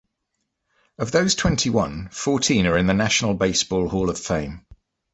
Of 0.97 1.11
those 1.11 1.35
twenty-one, 1.35 2.09
fourteen 2.09 2.65
are 2.65 2.75
in 2.75 2.87
the 2.87 2.93
National 2.95 3.35
Baseball 3.35 3.87
Hall 3.87 4.09
of 4.09 4.17
Fame. 4.19 4.65